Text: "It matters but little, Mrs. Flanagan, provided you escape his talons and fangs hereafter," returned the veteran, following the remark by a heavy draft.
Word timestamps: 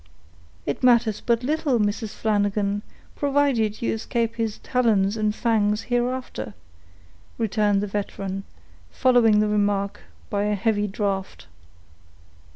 "It 0.65 0.81
matters 0.81 1.21
but 1.23 1.43
little, 1.43 1.77
Mrs. 1.79 2.15
Flanagan, 2.15 2.81
provided 3.15 3.83
you 3.83 3.93
escape 3.93 4.33
his 4.37 4.57
talons 4.57 5.15
and 5.15 5.35
fangs 5.35 5.83
hereafter," 5.83 6.55
returned 7.37 7.81
the 7.81 7.85
veteran, 7.85 8.43
following 8.89 9.41
the 9.41 9.47
remark 9.47 10.01
by 10.31 10.45
a 10.45 10.55
heavy 10.55 10.87
draft. 10.87 11.45